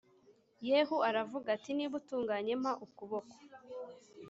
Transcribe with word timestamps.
Yehu 0.69 0.95
aravuga 1.09 1.47
ati 1.57 1.71
niba 1.77 1.95
utunganye 2.01 2.53
mpa 2.61 2.73
ukuboko 2.85 3.35